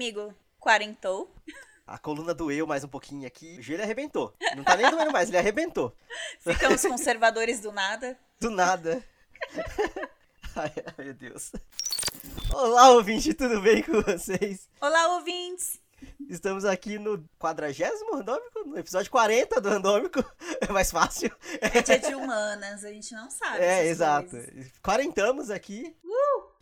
[0.00, 0.34] amigo?
[0.58, 1.30] Quarentou?
[1.86, 3.58] A coluna doeu mais um pouquinho aqui.
[3.58, 4.34] O joelho arrebentou.
[4.56, 5.94] Não tá nem doendo mais, ele arrebentou.
[6.40, 8.18] Ficamos conservadores do nada.
[8.40, 9.04] Do nada.
[10.56, 11.52] Ai, meu Deus.
[12.54, 14.66] Olá, ouvinte, tudo bem com vocês?
[14.80, 15.78] Olá, ouvintes!
[16.30, 20.24] Estamos aqui no quadragésimo randômico, no episódio 40 do randômico.
[20.62, 21.34] É mais fácil.
[21.58, 23.62] É dia de humanas, a gente não sabe.
[23.62, 24.28] É, exato.
[24.28, 24.70] coisas.
[24.82, 25.96] Quarentamos aqui.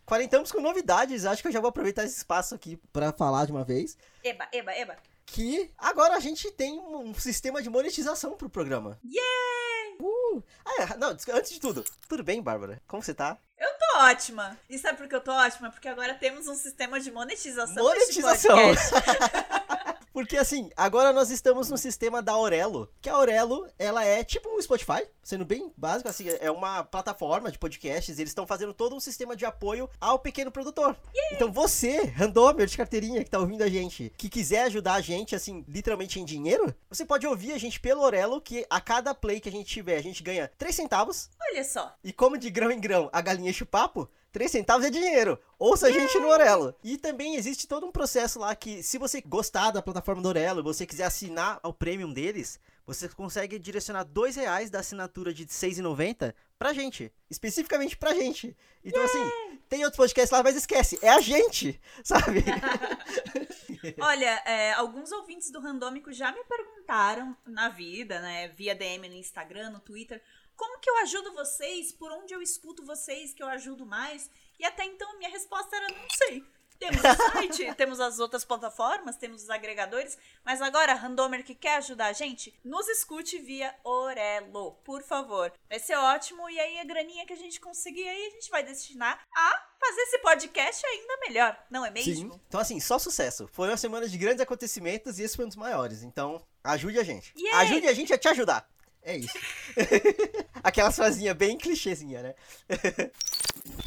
[0.09, 1.27] Quarentamos com novidades.
[1.27, 3.95] Acho que eu já vou aproveitar esse espaço aqui pra falar de uma vez.
[4.25, 4.97] Eba, eba, eba.
[5.27, 8.99] Que agora a gente tem um sistema de monetização pro programa.
[9.05, 9.99] Yay!
[10.01, 10.43] Uh!
[10.65, 12.81] Ah, é, não, antes de tudo, tudo bem, Bárbara?
[12.87, 13.37] Como você tá?
[13.59, 14.59] Eu tô ótima.
[14.71, 15.71] E sabe por que eu tô ótima?
[15.71, 17.85] Porque agora temos um sistema de monetização.
[17.85, 18.57] Monetização.
[20.19, 24.49] Porque assim, agora nós estamos no sistema da Aurelo, que a Aurelo, ela é tipo
[24.49, 28.97] um Spotify, sendo bem básico, assim, é uma plataforma de podcasts, eles estão fazendo todo
[28.97, 30.97] um sistema de apoio ao pequeno produtor.
[31.31, 35.37] Então você, randomer de carteirinha que tá ouvindo a gente, que quiser ajudar a gente,
[35.37, 39.39] assim, literalmente em dinheiro, você pode ouvir a gente pelo Aurelo, que a cada play
[39.39, 41.95] que a gente tiver, a gente ganha 3 centavos, Olha só.
[42.03, 45.39] e como de grão em grão a galinha enche o papo, 3 centavos é dinheiro.
[45.59, 46.75] Ouça a gente no Orelo.
[46.85, 50.61] E também existe todo um processo lá que, se você gostar da plataforma do Orelo
[50.61, 55.43] e você quiser assinar ao premium deles, você consegue direcionar 2 reais da assinatura de
[55.43, 57.13] R$ 6,90 pra gente.
[57.31, 58.57] Especificamente pra gente.
[58.85, 62.45] Então, assim, tem outros podcasts lá, mas esquece, é a gente, sabe?
[64.01, 68.49] Olha, é, alguns ouvintes do Randômico já me perguntaram na vida, né?
[68.49, 70.23] Via DM no Instagram, no Twitter,
[70.59, 71.93] como que eu ajudo vocês?
[71.93, 74.29] Por onde eu escuto vocês que eu ajudo mais?
[74.59, 76.45] E até então minha resposta era não sei.
[76.79, 81.77] Temos o site, temos as outras plataformas, temos os agregadores, mas agora, Randomer que quer
[81.79, 85.53] ajudar a gente, nos escute via Orelo, por favor.
[85.69, 88.63] Vai ser ótimo e aí a graninha que a gente conseguir aí a gente vai
[88.63, 92.33] destinar a fazer esse podcast ainda melhor, não é mesmo?
[92.33, 92.41] Sim.
[92.47, 93.49] Então, assim, só sucesso.
[93.53, 96.03] Foi uma semana de grandes acontecimentos e esse foi um dos maiores.
[96.03, 97.33] Então, ajude a gente.
[97.55, 98.69] Ajude a gente a te ajudar.
[99.09, 99.39] É isso.
[100.63, 102.35] Aquelas frasinhas bem clichêzinha, né?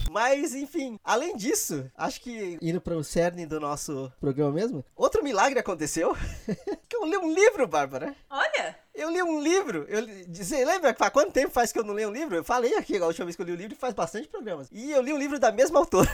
[0.09, 5.24] Mas, enfim, além disso, acho que indo para o cerne do nosso programa mesmo, outro
[5.24, 6.16] milagre aconteceu.
[6.90, 8.16] que eu li um livro, Bárbara.
[8.30, 9.86] Olha, Eu li um livro.
[9.88, 12.36] Eu, li- você lembra há quanto tempo faz que eu não leio um livro?
[12.36, 14.68] Eu falei aqui a última vez que eu li o livro faz bastante programas.
[14.72, 16.10] E eu li um livro da mesma autora.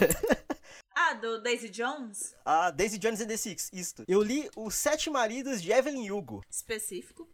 [0.94, 4.03] ah, do Daisy Jones, A Daisy Jones and the Six, isto.
[4.07, 6.44] Eu li Os Sete Maridos de Evelyn Hugo.
[6.51, 7.28] específico.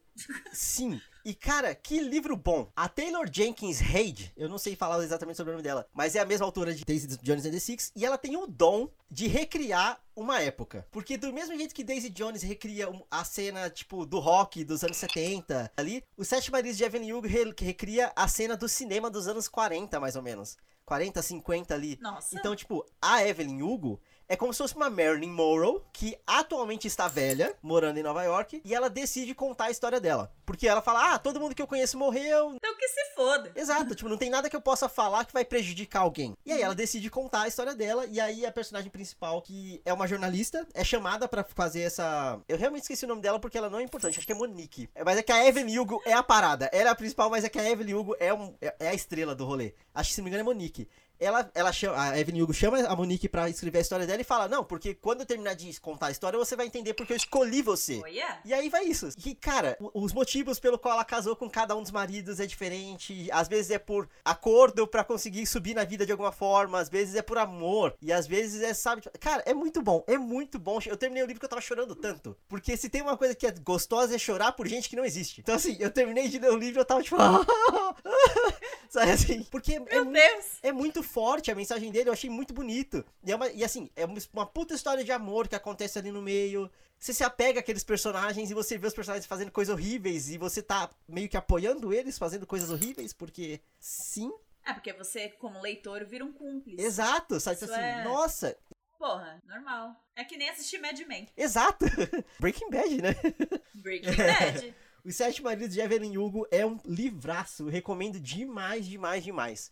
[0.52, 1.02] Sim.
[1.26, 2.70] E cara, que livro bom.
[2.76, 6.20] A Taylor Jenkins Reid, eu não sei falar exatamente sobre o nome dela, mas é
[6.20, 9.28] a mesma autora de Daisy Jones and the Six, e ela tem o dom de
[9.28, 10.86] recriar uma época.
[10.92, 14.98] Porque do mesmo jeito que Daisy Jones recria a cena, tipo, do rock dos anos
[14.98, 19.28] 70, ali, os Sete Maridos de Evelyn Hugo re- recria a cena do cinema dos
[19.28, 20.58] anos 40, mais ou menos.
[20.86, 21.98] 40, 50 ali.
[22.02, 22.38] Nossa.
[22.38, 27.08] Então, tipo, a Evelyn Hugo é como se fosse uma Marilyn Monroe, que atualmente está
[27.08, 30.32] velha, morando em Nova York, e ela decide contar a história dela.
[30.46, 32.54] Porque ela fala, ah, todo mundo que eu conheço morreu.
[32.56, 33.52] Então que se foda.
[33.56, 36.34] Exato, tipo, não tem nada que eu possa falar que vai prejudicar alguém.
[36.46, 39.94] E aí ela decide contar a história dela, e aí a personagem principal, que é
[39.94, 42.40] uma jornalista, é chamada pra fazer essa...
[42.48, 44.90] Eu realmente esqueci o nome dela porque ela não é importante, acho que é Monique.
[45.06, 46.70] Mas é que a Evelyn Hugo é a parada.
[46.74, 48.94] Ela é a principal, mas é que a Evelyn Hugo é, um- é- é a
[48.94, 49.74] estrela do rolê.
[49.94, 50.88] Acho que se não me engano é Monique.
[51.20, 54.26] Ela, ela chama, a Evelyn Hugo chama a Monique pra escrever a história dela e
[54.26, 57.18] fala: Não, porque quando eu terminar de contar a história, você vai entender porque eu
[57.18, 58.02] escolhi você.
[58.04, 58.40] Olha.
[58.44, 59.10] E aí vai isso.
[59.26, 63.30] E, cara, os motivos pelo qual ela casou com cada um dos maridos é diferente.
[63.32, 66.80] Às vezes é por acordo pra conseguir subir na vida de alguma forma.
[66.80, 67.96] Às vezes é por amor.
[68.02, 69.02] E às vezes é, sabe...
[69.20, 70.04] Cara, é muito bom.
[70.08, 70.80] É muito bom.
[70.86, 72.36] Eu terminei o livro que eu tava chorando tanto.
[72.48, 75.42] Porque se tem uma coisa que é gostosa é chorar por gente que não existe.
[75.42, 77.16] Então, assim, eu terminei de ler o livro e eu tava tipo...
[78.90, 79.44] sabe assim?
[79.50, 80.46] Porque é Meu muito Deus.
[80.62, 83.06] é muito forte a mensagem dele, eu achei muito bonito.
[83.24, 86.22] E, é uma- e, assim, é uma, puta história de amor que acontece ali no
[86.22, 86.70] meio.
[87.00, 90.62] Você se apega àqueles personagens e você vê os personagens fazendo coisas horríveis e você
[90.64, 94.32] tá meio que apoiando eles fazendo coisas horríveis, porque sim,
[94.66, 96.82] É porque você, como leitor, vira um cúmplice.
[96.82, 98.58] exato, sabe Isso assim, é- nossa,
[98.98, 100.02] Porra, normal.
[100.16, 101.28] É que nem assistir Mad Men.
[101.36, 101.86] exato.
[102.40, 103.14] Breaking Bad, né?
[103.76, 104.74] Breaking Bad.
[105.04, 109.70] Os Sete Maridos de Evelyn Hugo é um livraço, recomendo demais, demais, demais.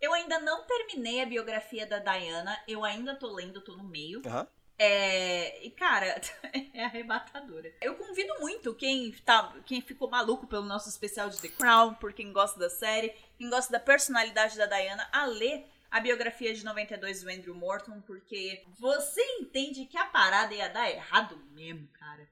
[0.00, 2.58] Eu ainda não terminei a biografia da Diana.
[2.66, 4.22] Eu ainda tô lendo, tô no meio.
[4.26, 4.46] Aham.
[4.78, 5.64] É.
[5.66, 6.20] E, cara,
[6.72, 7.72] é arrebatadora.
[7.80, 12.12] Eu convido muito quem, tá, quem ficou maluco pelo nosso especial de The Crown, por
[12.12, 16.64] quem gosta da série, quem gosta da personalidade da Diana, a ler a biografia de
[16.64, 22.28] 92 do Andrew Morton, porque você entende que a parada ia dar errado mesmo, cara.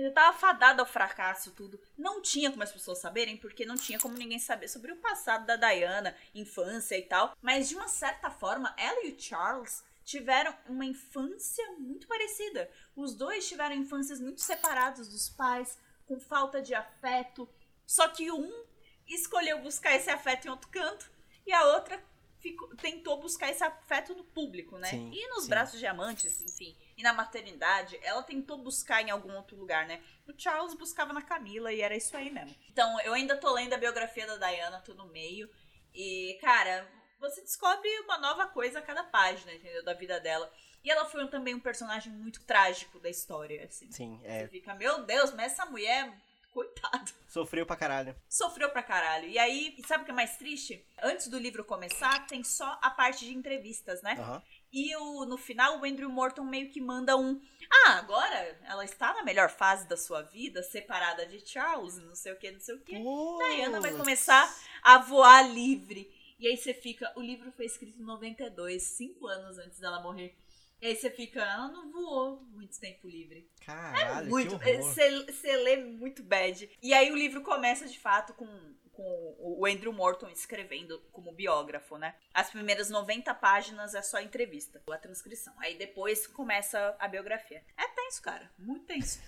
[0.00, 1.78] Ele tava fadado ao fracasso, tudo.
[1.96, 5.44] Não tinha como as pessoas saberem, porque não tinha como ninguém saber sobre o passado
[5.44, 7.36] da Diana, infância e tal.
[7.42, 12.70] Mas de uma certa forma, ela e o Charles tiveram uma infância muito parecida.
[12.96, 17.46] Os dois tiveram infâncias muito separadas dos pais, com falta de afeto.
[17.86, 18.64] Só que um
[19.06, 21.10] escolheu buscar esse afeto em outro canto
[21.46, 22.02] e a outra
[22.38, 24.88] ficou, tentou buscar esse afeto no público, né?
[24.88, 25.50] Sim, e nos sim.
[25.50, 26.76] braços de amantes, enfim.
[27.00, 30.02] E na maternidade, ela tentou buscar em algum outro lugar, né?
[30.28, 32.54] O Charles buscava na Camila e era isso aí mesmo.
[32.68, 35.48] Então, eu ainda tô lendo a biografia da Diana, tô no meio.
[35.94, 36.86] E, cara,
[37.18, 39.82] você descobre uma nova coisa a cada página, entendeu?
[39.82, 40.52] Da vida dela.
[40.84, 43.90] E ela foi também um personagem muito trágico da história, assim.
[43.90, 44.48] Sim, Você é.
[44.48, 46.12] fica, meu Deus, mas essa mulher,
[46.54, 48.16] coitada Sofreu pra caralho.
[48.28, 49.28] sofreu pra caralho.
[49.28, 50.84] E aí, sabe o que é mais triste?
[51.00, 54.16] Antes do livro começar, tem só a parte de entrevistas, né?
[54.18, 54.42] Aham.
[54.72, 57.40] E o, no final, o Andrew Morton meio que manda um.
[57.86, 62.32] Ah, agora ela está na melhor fase da sua vida, separada de Charles, não sei
[62.32, 62.96] o que, não sei o que.
[62.96, 64.52] Diana vai começar
[64.82, 66.12] a voar livre.
[66.38, 67.12] E aí você fica.
[67.16, 70.36] O livro foi escrito em 92, cinco anos antes dela morrer.
[70.80, 73.50] E aí você fica, ela não voou muito tempo livre.
[73.64, 74.58] Caralho, Muito.
[74.58, 74.82] que horror.
[74.82, 76.70] Você lê muito bad.
[76.82, 78.46] E aí o livro começa de fato com,
[78.92, 82.14] com o Andrew Morton escrevendo como biógrafo, né?
[82.32, 85.52] As primeiras 90 páginas é só entrevista, a transcrição.
[85.58, 87.62] Aí depois começa a biografia.
[87.76, 88.50] É tenso, cara.
[88.58, 89.20] Muito tenso.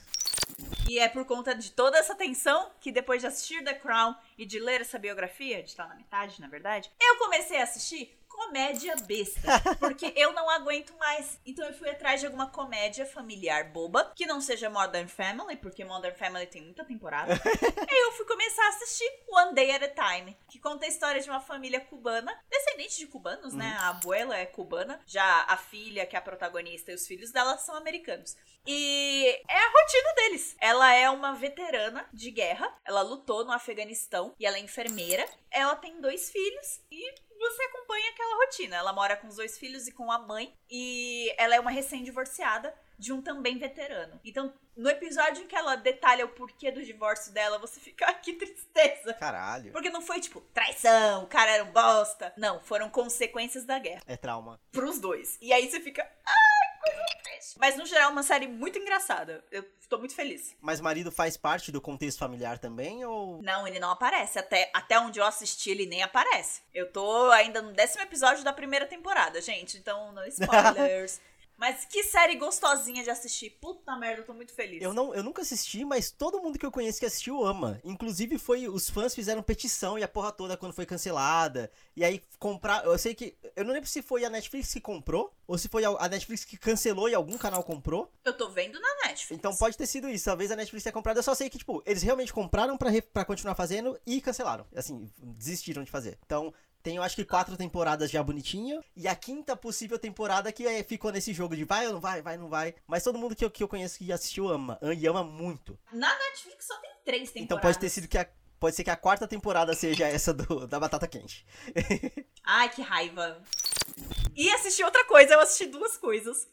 [0.89, 4.45] E é por conta de toda essa tensão que depois de assistir The Crown e
[4.45, 8.97] de ler essa biografia, de estar na metade, na verdade, eu comecei a assistir comédia
[8.97, 9.41] besta.
[9.79, 11.39] Porque eu não aguento mais.
[11.45, 15.85] Então eu fui atrás de alguma comédia familiar boba, que não seja Modern Family, porque
[15.85, 17.35] Modern Family tem muita temporada.
[17.89, 21.21] Aí eu fui começar a assistir One Day at a Time, que conta a história
[21.21, 23.77] de uma família cubana, descendente de cubanos, né?
[23.79, 27.59] A abuela é cubana, já a filha, que é a protagonista, e os filhos dela
[27.59, 28.37] são americanos.
[28.67, 30.57] E é a rotina deles.
[30.61, 35.27] Ela é uma veterana de guerra, ela lutou no Afeganistão e ela é enfermeira.
[35.51, 38.77] Ela tem dois filhos e você acompanha aquela rotina.
[38.77, 40.57] Ela mora com os dois filhos e com a mãe.
[40.71, 44.21] E ela é uma recém-divorciada de um também veterano.
[44.25, 48.15] Então, no episódio em que ela detalha o porquê do divórcio dela, você fica, "Ai,
[48.23, 49.15] que tristeza.
[49.15, 49.73] Caralho.
[49.73, 52.33] Porque não foi tipo traição, o cara era um bosta.
[52.37, 54.03] Não, foram consequências da guerra.
[54.07, 54.61] É trauma.
[54.71, 55.37] Pros dois.
[55.41, 56.52] E aí você fica, triste.
[57.59, 59.45] Mas no geral, é uma série muito engraçada.
[59.51, 60.57] Eu tô muito feliz.
[60.61, 63.43] Mas marido faz parte do contexto familiar também ou.
[63.43, 64.39] Não, ele não aparece.
[64.39, 66.63] Até, até onde eu assisti, ele nem aparece.
[66.75, 69.77] Eu tô ainda no décimo episódio da primeira temporada, gente.
[69.77, 71.21] Então, não spoilers.
[71.63, 73.51] Mas que série gostosinha de assistir.
[73.61, 74.83] Puta merda, eu tô muito feliz.
[74.83, 77.81] Eu, não, eu nunca assisti, mas todo mundo que eu conheço que assistiu ama.
[77.85, 81.71] Inclusive, foi os fãs fizeram petição e a porra toda quando foi cancelada.
[81.95, 82.85] E aí comprar.
[82.85, 83.37] Eu sei que.
[83.55, 86.57] Eu não lembro se foi a Netflix que comprou, ou se foi a Netflix que
[86.57, 88.11] cancelou e algum canal comprou.
[88.25, 89.31] Eu tô vendo na Netflix.
[89.31, 90.25] Então pode ter sido isso.
[90.25, 91.19] Talvez a Netflix tenha comprado.
[91.19, 94.67] Eu só sei que, tipo, eles realmente compraram pra continuar fazendo e cancelaram.
[94.75, 96.19] Assim, desistiram de fazer.
[96.27, 96.53] Então.
[96.83, 98.83] Tem, eu acho que quatro temporadas já bonitinho.
[98.97, 102.21] E a quinta possível temporada que é, ficou nesse jogo de vai ou não vai,
[102.21, 102.75] vai ou não vai.
[102.87, 104.79] Mas todo mundo que eu, que eu conheço que assistiu ama.
[104.99, 105.79] E ama muito.
[105.93, 107.45] Na Netflix só tem três temporadas.
[107.45, 108.29] Então pode ter sido que a.
[108.59, 111.45] Pode ser que a quarta temporada seja essa do, da batata quente.
[112.45, 113.43] Ai, que raiva.
[114.37, 116.49] E assisti outra coisa, eu assisti duas coisas.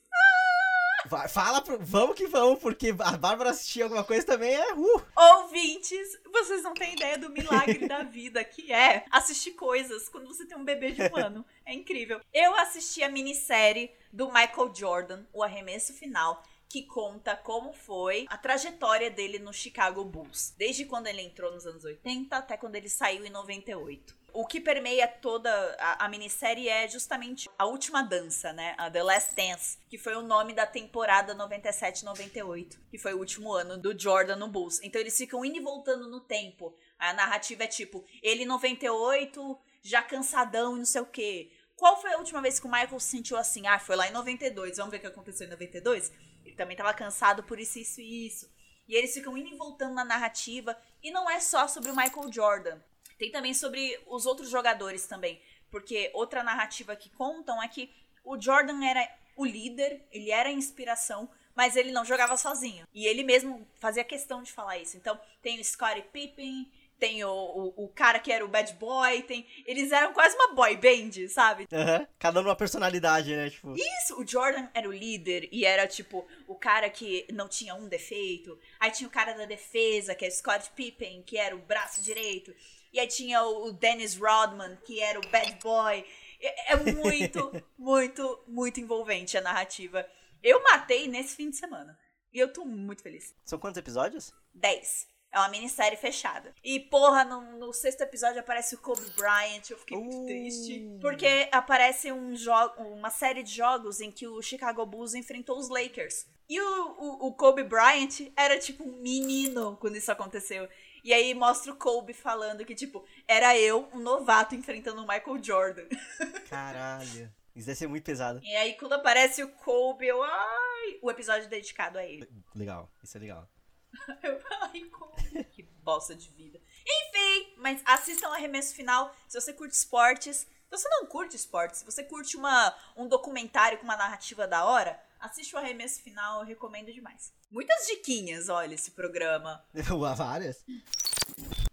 [1.06, 4.74] Vai, fala, pro, vamos que vamos, porque a Bárbara assistir alguma coisa também é.
[4.74, 10.28] Uh, Ouvintes, vocês não têm ideia do milagre da vida que é assistir coisas quando
[10.28, 11.46] você tem um bebê de um ano.
[11.66, 12.20] É incrível.
[12.34, 18.38] Eu assisti a minissérie do Michael Jordan, O Arremesso Final, que conta como foi a
[18.38, 22.90] trajetória dele no Chicago Bulls, desde quando ele entrou nos anos 80 até quando ele
[22.90, 24.19] saiu em 98.
[24.34, 28.76] O que permeia toda a, a minissérie é justamente a última dança, né?
[28.78, 33.52] A The Last Dance, que foi o nome da temporada 97-98, que foi o último
[33.54, 34.80] ano do Jordan no Bulls.
[34.84, 36.76] Então eles ficam indo e voltando no tempo.
[36.98, 41.52] A narrativa é tipo, ele em 98, já cansadão e não sei o quê.
[41.76, 43.66] Qual foi a última vez que o Michael se sentiu assim?
[43.66, 44.78] Ah, foi lá em 92.
[44.78, 46.12] Vamos ver o que aconteceu em 92?
[46.44, 48.52] Ele também tava cansado por isso, isso e isso.
[48.86, 50.78] E eles ficam indo e voltando na narrativa.
[51.02, 52.82] E não é só sobre o Michael Jordan.
[53.20, 55.40] Tem também sobre os outros jogadores também.
[55.70, 60.54] Porque outra narrativa que contam é que o Jordan era o líder, ele era a
[60.54, 62.88] inspiração, mas ele não jogava sozinho.
[62.94, 64.98] E ele mesmo fazia questão de falar isso.
[64.98, 69.22] Então, tem o Scottie Pippen, tem o, o, o cara que era o bad boy,
[69.24, 69.46] tem...
[69.66, 71.68] Eles eram quase uma boy band, sabe?
[71.72, 72.08] aham.
[72.18, 73.50] Cada um numa personalidade, né?
[73.50, 73.74] Tipo.
[73.76, 77.88] Isso, o Jordan era o líder e era tipo o cara que não tinha um
[77.88, 78.58] defeito.
[78.80, 82.02] Aí tinha o cara da defesa, que é o Scott Pippen, que era o braço
[82.02, 82.54] direito.
[82.92, 86.06] E aí tinha o Dennis Rodman, que era o bad boy.
[86.42, 90.06] É é muito, muito, muito envolvente a narrativa.
[90.42, 91.98] Eu matei nesse fim de semana.
[92.32, 93.36] E eu tô muito feliz.
[93.44, 94.32] São quantos episódios?
[94.54, 95.08] 10.
[95.32, 96.54] É uma minissérie fechada.
[96.64, 99.70] E, porra, no, no sexto episódio aparece o Kobe Bryant.
[99.70, 100.26] Eu fiquei muito Uh.
[100.26, 100.98] triste.
[101.02, 102.34] Porque aparece um
[102.78, 106.26] uma série de jogos em que o Chicago Bulls enfrentou os Lakers.
[106.48, 110.68] E o, o, o Kobe Bryant era tipo um menino quando isso aconteceu.
[111.10, 115.44] E aí mostra o Kobe falando que, tipo, era eu, um novato, enfrentando o Michael
[115.44, 115.88] Jordan.
[116.48, 117.34] Caralho.
[117.56, 118.40] Isso deve ser muito pesado.
[118.44, 120.22] E aí quando aparece o Kobe, eu.
[120.22, 121.00] Ai!
[121.02, 122.30] O episódio dedicado a ele.
[122.54, 123.50] Legal, isso é legal.
[124.22, 125.44] Eu, ai, Kobe.
[125.46, 126.62] Que bosta de vida.
[126.88, 129.12] Enfim, mas assistam o arremesso final.
[129.28, 130.38] Se você curte esportes.
[130.38, 134.64] Se você não curte esportes, se você curte uma, um documentário com uma narrativa da
[134.64, 137.34] hora, assiste o arremesso final, eu recomendo demais.
[137.52, 139.64] Muitas diquinhas, olha, esse programa.
[139.74, 140.64] Há várias.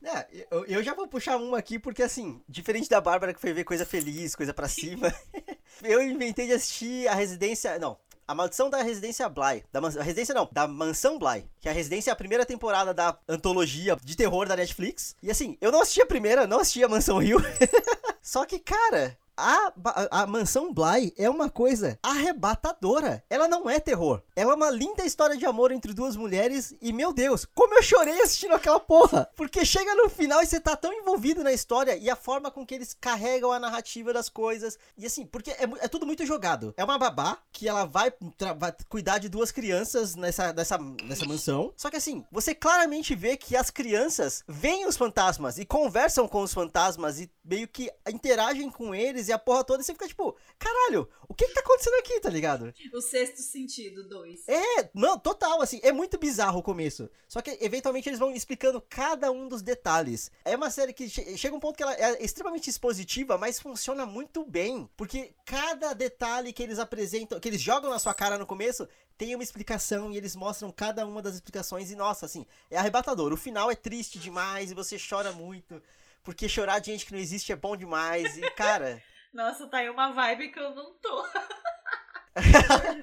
[0.02, 3.52] É, eu, eu já vou puxar uma aqui, porque assim, diferente da Bárbara que foi
[3.52, 5.12] ver coisa feliz, coisa pra cima,
[5.82, 7.78] eu inventei de assistir a residência.
[7.78, 7.98] Não.
[8.28, 9.64] A Maldição da Residência Bly.
[9.70, 11.48] Da man- residência não, da Mansão Bly.
[11.60, 15.14] Que a residência é a primeira temporada da antologia de terror da Netflix.
[15.22, 17.38] E assim, eu não assisti a primeira, não assisti a Mansão Rio.
[18.20, 19.72] Só que, cara, a,
[20.10, 23.22] a Mansão Bly é uma coisa arrebatadora.
[23.28, 24.22] Ela não é terror.
[24.34, 26.74] Ela é uma linda história de amor entre duas mulheres.
[26.80, 29.28] E, meu Deus, como eu chorei assistindo aquela porra.
[29.36, 32.64] Porque chega no final e você tá tão envolvido na história e a forma com
[32.64, 34.78] que eles carregam a narrativa das coisas.
[34.96, 36.72] E assim, porque é, é tudo muito jogado.
[36.76, 38.12] É uma babá que ela vai,
[38.58, 41.72] vai cuidar de duas crianças nessa, nessa, nessa mansão.
[41.76, 46.40] Só que assim, você claramente vê que as crianças veem os fantasmas e conversam com
[46.42, 49.82] os fantasmas e meio que interagem com eles e a porra toda.
[49.82, 52.72] E você fica tipo, caralho, o que que tá acontecendo aqui, tá ligado?
[52.92, 54.46] O sexto sentido, dois.
[54.48, 57.08] É, não, total, assim, é muito bizarro o começo.
[57.28, 60.30] Só que eventualmente eles vão explicando cada um dos detalhes.
[60.44, 64.06] É uma série que che- chega um ponto que ela é extremamente expositiva, mas funciona
[64.06, 64.88] muito bem.
[64.96, 69.34] Porque cada detalhe que eles apresentam, que eles jogam na sua cara no começo, tem
[69.34, 71.90] uma explicação e eles mostram cada uma das explicações.
[71.90, 73.32] E nossa, assim, é arrebatador.
[73.32, 75.82] O final é triste demais e você chora muito.
[76.22, 78.36] Porque chorar de gente que não existe é bom demais.
[78.36, 79.02] E, cara.
[79.36, 81.26] Nossa, tá aí uma vibe que eu não tô.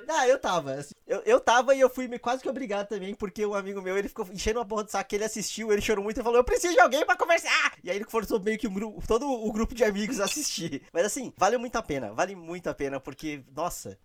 [0.07, 0.73] Ah, eu tava.
[0.73, 3.81] assim, eu, eu tava e eu fui me- quase que obrigado também, porque um amigo
[3.81, 6.37] meu, ele ficou enchendo uma porra de saco, ele assistiu, ele chorou muito e falou,
[6.37, 7.73] eu preciso de alguém pra conversar!
[7.83, 10.83] E aí ele forçou meio que um grupo, todo o grupo de amigos a assistir.
[10.93, 13.97] Mas assim, vale muito a pena, vale muito a pena, porque, nossa...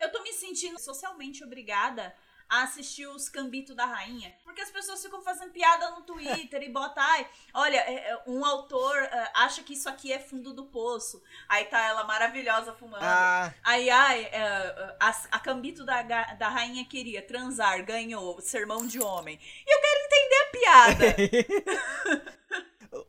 [0.00, 2.14] Eu tô me sentindo socialmente obrigada
[2.50, 4.34] a assistir os Cambito da Rainha.
[4.42, 8.44] Porque as pessoas ficam fazendo piada no Twitter e botam, ai, olha, é, é, um
[8.44, 11.22] autor é, acha que isso aqui é fundo do poço.
[11.48, 13.04] Aí tá ela maravilhosa fumando.
[13.04, 19.00] Ah, Aí, ai, é, a, a Cambito da, da Rainha queria transar, ganhou, sermão de
[19.00, 19.38] homem.
[19.64, 22.34] E eu quero entender a piada.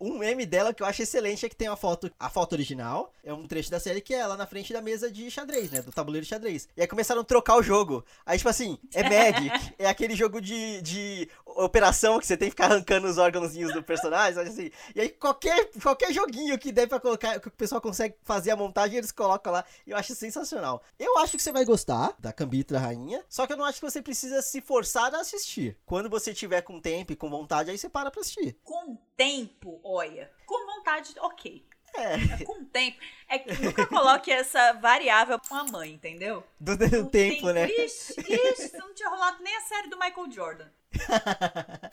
[0.01, 3.13] um meme dela que eu acho excelente é que tem a foto, a foto original,
[3.23, 5.81] é um trecho da série que é ela na frente da mesa de xadrez, né,
[5.81, 6.67] do tabuleiro de xadrez.
[6.75, 8.03] E aí começaram a trocar o jogo.
[8.25, 12.51] Aí, tipo assim, é Magic, é aquele jogo de, de operação que você tem que
[12.51, 14.71] ficar arrancando os órgãozinhos do personagem, assim.
[14.95, 18.55] E aí qualquer, qualquer joguinho que der pra colocar, que o pessoal consegue fazer a
[18.55, 19.65] montagem, eles colocam lá.
[19.85, 20.83] E eu acho sensacional.
[20.99, 23.79] Eu acho que você vai gostar da Cambito da Rainha, só que eu não acho
[23.79, 25.77] que você precisa se forçar a assistir.
[25.85, 28.57] Quando você tiver com tempo e com vontade, aí você para pra assistir.
[28.63, 30.31] Com tempo, olha.
[30.45, 31.65] Com vontade, ok.
[31.93, 32.97] É, Com tempo.
[33.27, 36.43] É que nunca coloque essa variável com a mãe, entendeu?
[36.59, 37.67] do, do Com tempo, né?
[37.69, 40.69] Ixi, ixi, não tinha rolado nem a série do Michael Jordan.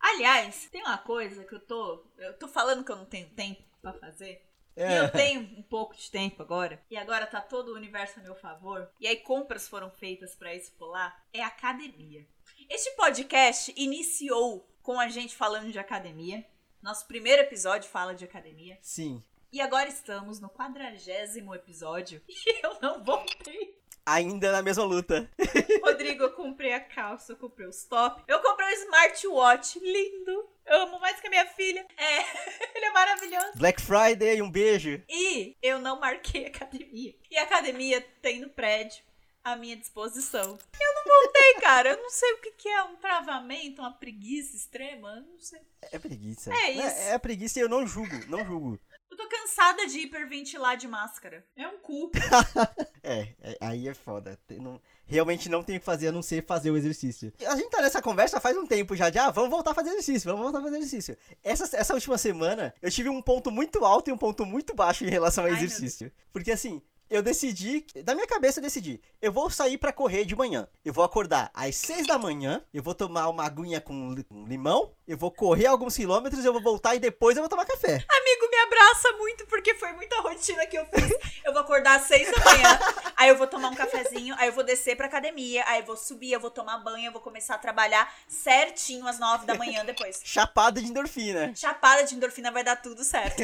[0.00, 2.04] Aliás, tem uma coisa que eu tô.
[2.18, 4.42] Eu tô falando que eu não tenho tempo pra fazer.
[4.76, 5.00] E É.
[5.00, 6.80] eu tenho um pouco de tempo agora.
[6.90, 8.88] E agora tá todo o universo a meu favor.
[9.00, 11.24] E aí compras foram feitas pra isso pular.
[11.32, 12.26] É academia.
[12.68, 16.44] Este podcast iniciou com a gente falando de academia.
[16.82, 18.78] Nosso primeiro episódio fala de academia.
[18.80, 19.22] Sim.
[19.52, 22.22] E agora estamos no quadragésimo episódio.
[22.28, 23.76] E eu não voltei.
[24.04, 25.28] Ainda na mesma luta.
[25.82, 28.22] Rodrigo, eu comprei a calça, eu comprei os top.
[28.28, 30.48] Eu comprei um smartwatch lindo.
[30.64, 31.84] Eu amo mais que a minha filha.
[31.96, 32.18] É,
[32.76, 33.52] ele é maravilhoso.
[33.56, 35.02] Black Friday, um beijo.
[35.08, 37.16] E eu não marquei academia.
[37.28, 39.02] E a academia tem no prédio
[39.46, 40.58] à minha disposição.
[40.80, 41.90] Eu não voltei, cara.
[41.90, 45.08] Eu não sei o que, que é um travamento, uma preguiça extrema.
[45.10, 45.60] Eu não sei.
[45.92, 46.52] É preguiça.
[46.52, 46.98] É isso.
[46.98, 48.80] É, é preguiça e eu não julgo, não julgo.
[49.08, 51.46] Eu tô cansada de hiperventilar de máscara.
[51.56, 52.10] É um cu.
[53.08, 54.36] É, é, aí é foda.
[54.48, 57.32] Tem- não- realmente não tem o que fazer a não ser fazer o exercício.
[57.46, 59.90] A gente tá nessa conversa faz um tempo já, de ah, vamos voltar a fazer
[59.90, 61.16] exercício, vamos voltar a fazer exercício.
[61.40, 65.04] Essa, essa última semana, eu tive um ponto muito alto e um ponto muito baixo
[65.04, 66.10] em relação ao Ai, exercício.
[66.32, 70.34] Porque assim, eu decidi, da minha cabeça eu decidi, eu vou sair pra correr de
[70.34, 70.66] manhã.
[70.84, 74.44] Eu vou acordar às 6 da manhã, eu vou tomar uma aguinha com li- com
[74.46, 78.04] limão, eu vou correr alguns quilômetros, eu vou voltar e depois eu vou tomar café.
[78.08, 81.10] Amigo, me abraça muito porque foi muita rotina que eu fiz.
[81.44, 82.78] Eu vou acordar às seis da manhã,
[83.16, 85.96] Aí eu vou tomar um cafezinho, aí eu vou descer pra academia, aí eu vou
[85.96, 89.84] subir, eu vou tomar banho, eu vou começar a trabalhar certinho às nove da manhã
[89.84, 90.20] depois.
[90.24, 91.52] Chapada de endorfina.
[91.54, 93.42] Chapada de endorfina vai dar tudo certo.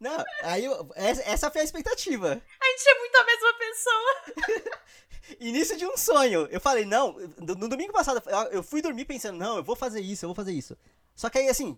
[0.00, 2.40] Não, aí eu- essa foi a expectativa.
[2.60, 4.78] A gente é muito a mesma pessoa.
[5.40, 6.46] Início de um sonho.
[6.50, 10.24] Eu falei, não, no, domingo passado, eu- fui dormir pensando, não, eu vou fazer isso,
[10.24, 10.76] eu vou fazer isso.
[11.14, 11.76] Só que aí, assim,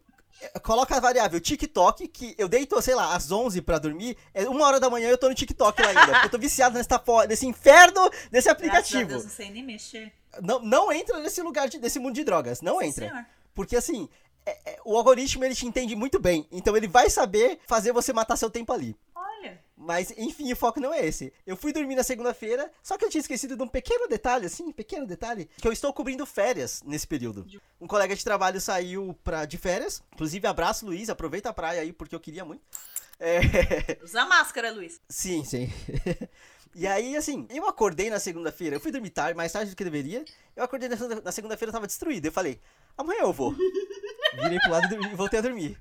[0.63, 4.67] coloca a variável TikTok, que eu deito, sei lá, às 11 pra dormir, é uma
[4.67, 8.09] hora da manhã eu tô no TikTok lá ainda, eu tô viciado nessa, nesse inferno
[8.11, 9.09] desse Graças a aplicativo.
[9.09, 10.13] Deus, não sei nem mexer.
[10.43, 13.09] Não, não entra nesse lugar, de, desse mundo de drogas, não Sim, entra.
[13.09, 13.27] senhor.
[13.53, 14.09] Porque, assim,
[14.47, 18.13] é- é- o algoritmo, ele te entende muito bem, então ele vai saber fazer você
[18.13, 18.97] matar seu tempo ali.
[19.15, 19.61] Olha.
[19.77, 21.33] Mas, enfim, o foco não é esse.
[21.47, 24.71] Eu fui dormir na segunda-feira, só que eu tinha esquecido de um pequeno detalhe, assim,
[24.73, 27.47] pequeno detalhe, que eu estou cobrindo férias nesse período.
[27.81, 31.93] Um colega de trabalho saiu pra, de férias, inclusive abraço, Luiz, aproveita a praia aí,
[31.93, 32.63] porque eu queria muito.
[33.19, 33.41] É,
[34.05, 35.01] Usa máscara, Luiz.
[35.09, 35.71] sim, sim.
[36.73, 39.83] E aí, assim, eu acordei na segunda-feira, eu fui dormir tarde, mais tarde do que
[39.83, 40.25] deveria.
[40.55, 42.27] Eu acordei na segunda-feira, eu tava destruído.
[42.27, 42.61] Eu falei,
[42.97, 43.53] amanhã eu vou.
[44.35, 45.77] Virei pro lado e voltei a dormir.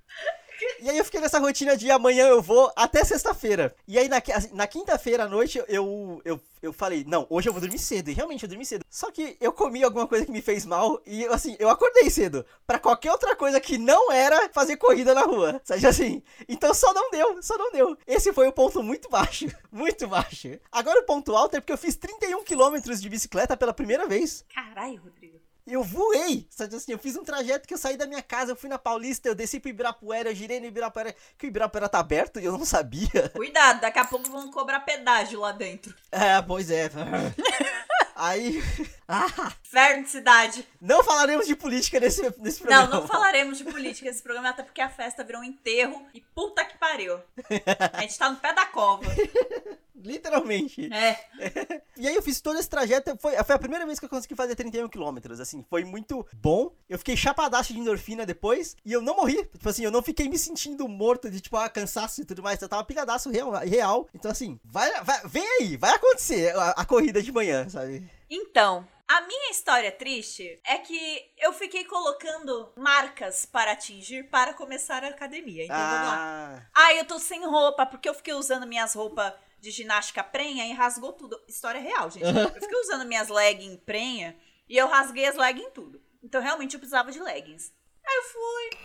[0.81, 3.73] E aí eu fiquei nessa rotina de amanhã eu vou até sexta-feira.
[3.87, 7.53] E aí na, assim, na quinta-feira à noite eu, eu, eu falei, não, hoje eu
[7.53, 8.09] vou dormir cedo.
[8.09, 8.83] E realmente eu dormi cedo.
[8.89, 12.45] Só que eu comi alguma coisa que me fez mal e assim, eu acordei cedo.
[12.67, 15.61] Pra qualquer outra coisa que não era fazer corrida na rua.
[15.63, 16.23] Sabe assim?
[16.47, 17.97] Então só não deu, só não deu.
[18.05, 19.47] Esse foi o ponto muito baixo.
[19.71, 20.59] Muito baixo.
[20.71, 24.43] Agora o ponto alto é porque eu fiz 31 quilômetros de bicicleta pela primeira vez.
[24.53, 25.39] Caralho, Rodrigo.
[25.69, 28.55] Eu voei, sabe assim, eu fiz um trajeto que eu saí da minha casa, eu
[28.55, 31.99] fui na Paulista, eu desci pro Ibirapuera, eu girei no Ibirapuera, que o Ibirapuera tá
[31.99, 33.29] aberto e eu não sabia.
[33.35, 35.93] Cuidado, daqui a pouco vão cobrar pedágio lá dentro.
[36.11, 36.89] É, pois é.
[38.15, 38.61] Aí,
[39.07, 40.67] ah, Inferno de cidade.
[40.81, 42.89] não falaremos de política nesse, nesse Não, programa.
[43.01, 46.65] não falaremos de política nesse programa, até porque a festa virou um enterro e puta
[46.65, 47.17] que pariu.
[47.93, 49.05] A gente tá no pé da cova.
[49.95, 50.89] Literalmente.
[50.93, 51.79] É.
[51.99, 54.33] E aí eu fiz todo esse trajeto, foi, foi a primeira vez que eu consegui
[54.33, 56.73] fazer 31 quilômetros, assim, foi muito bom.
[56.87, 60.29] Eu fiquei chapadaço de endorfina depois, e eu não morri, tipo assim, eu não fiquei
[60.29, 64.07] me sentindo morto de, tipo, ah, cansaço e tudo mais, eu tava pilhadaço real, real.
[64.15, 68.09] Então assim, vai, vai, vem aí, vai acontecer a, a corrida de manhã, sabe?
[68.29, 75.03] Então, a minha história triste é que eu fiquei colocando marcas para atingir para começar
[75.03, 75.65] a academia.
[75.65, 76.15] Então vamos lá.
[76.15, 80.65] Ah, Ah, eu tô sem roupa, porque eu fiquei usando minhas roupas de ginástica prenha
[80.67, 81.39] e rasgou tudo.
[81.47, 82.25] História real, gente.
[82.25, 86.01] Eu fiquei usando minhas leggings prenha e eu rasguei as leggings tudo.
[86.23, 87.73] Então realmente eu precisava de leggings.
[88.05, 88.79] Aí eu fui,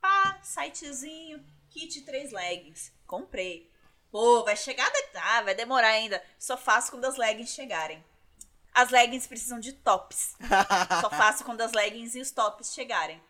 [0.00, 2.92] pá, sitezinho, kit três leggings.
[3.06, 3.70] Comprei.
[4.10, 6.22] Pô, vai chegar, de- ah, vai demorar ainda.
[6.38, 8.02] Só faço quando as leggings chegarem.
[8.72, 10.36] As leggings precisam de tops.
[11.00, 13.20] Só faço quando as leggings e os tops chegarem.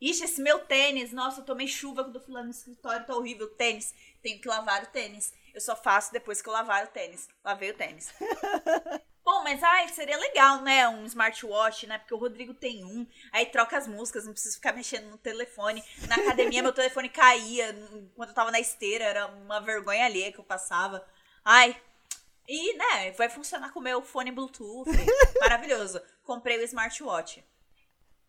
[0.00, 3.14] Ixi, esse meu tênis, nossa, eu tomei chuva quando eu fui lá no escritório, tá
[3.14, 3.94] horrível o tênis.
[4.22, 5.32] Tenho que lavar o tênis.
[5.54, 7.28] Eu só faço depois que eu lavar o tênis.
[7.44, 8.12] Lavei o tênis.
[9.22, 10.88] Bom, mas ai, seria legal, né?
[10.88, 11.98] Um smartwatch, né?
[11.98, 13.06] Porque o Rodrigo tem um.
[13.30, 15.84] Aí troca as músicas, não preciso ficar mexendo no telefone.
[16.08, 17.72] Na academia, meu telefone caía
[18.16, 19.04] quando eu tava na esteira.
[19.04, 21.06] Era uma vergonha alheia que eu passava.
[21.44, 21.80] Ai.
[22.48, 24.90] E, né, vai funcionar com o meu fone Bluetooth.
[25.40, 26.02] Maravilhoso.
[26.24, 27.44] Comprei o smartwatch.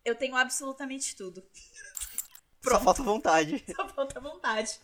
[0.04, 1.42] Eu tenho absolutamente tudo.
[2.64, 3.64] Só falta vontade.
[3.74, 4.78] Só falta vontade.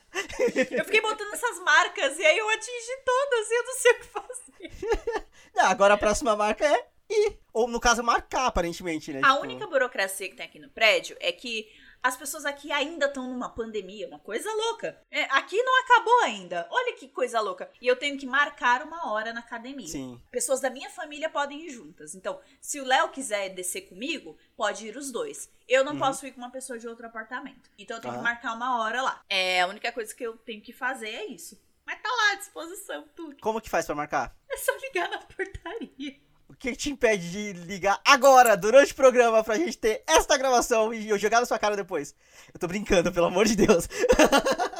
[0.70, 3.98] Eu fiquei botando essas marcas e aí eu atingi todas e eu não sei o
[4.00, 5.26] que fazer.
[5.54, 7.38] Não, agora a próxima marca é ir.
[7.52, 9.20] Ou no caso, marcar, aparentemente, né?
[9.24, 11.68] A Tipo, única burocracia que tem aqui no prédio é que
[12.02, 15.00] as pessoas aqui ainda estão numa pandemia, uma coisa louca.
[15.11, 16.66] É, aqui não acabou ainda.
[16.70, 17.70] Olha que coisa louca.
[17.80, 19.88] E eu tenho que marcar uma hora na academia.
[19.88, 20.20] Sim.
[20.30, 22.14] Pessoas da minha família podem ir juntas.
[22.14, 25.50] Então, se o Léo quiser descer comigo, pode ir os dois.
[25.68, 27.70] Eu não posso ir com uma pessoa de outro apartamento.
[27.78, 29.22] Então eu tenho que marcar uma hora lá.
[29.28, 31.61] É, a única coisa que eu tenho que fazer é isso.
[31.84, 33.37] Mas tá lá à disposição, tudo.
[33.40, 34.37] Como que faz pra marcar?
[34.50, 36.20] É só ligar na portaria.
[36.48, 40.94] O que te impede de ligar agora, durante o programa, pra gente ter esta gravação
[40.94, 42.14] e eu jogar na sua cara depois?
[42.52, 43.87] Eu tô brincando, pelo amor de Deus.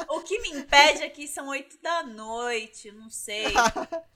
[0.09, 3.45] O que me impede aqui são oito da noite, não sei.